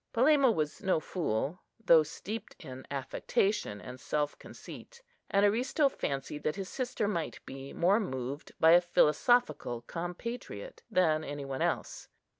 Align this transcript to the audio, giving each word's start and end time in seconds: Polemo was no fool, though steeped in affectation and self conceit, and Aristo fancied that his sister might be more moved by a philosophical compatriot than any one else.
Polemo 0.13 0.49
was 0.49 0.81
no 0.81 0.99
fool, 0.99 1.59
though 1.79 2.01
steeped 2.01 2.55
in 2.57 2.87
affectation 2.89 3.79
and 3.79 3.99
self 3.99 4.35
conceit, 4.39 5.03
and 5.29 5.45
Aristo 5.45 5.89
fancied 5.89 6.41
that 6.41 6.55
his 6.55 6.69
sister 6.69 7.07
might 7.07 7.39
be 7.45 7.71
more 7.71 7.99
moved 7.99 8.51
by 8.59 8.71
a 8.71 8.81
philosophical 8.81 9.81
compatriot 9.83 10.81
than 10.89 11.23
any 11.23 11.45
one 11.45 11.61
else. 11.61 12.07